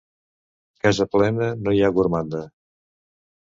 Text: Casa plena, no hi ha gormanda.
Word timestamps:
Casa 0.85 1.07
plena, 1.17 1.51
no 1.67 1.77
hi 1.77 1.85
ha 1.85 1.93
gormanda. 2.01 2.45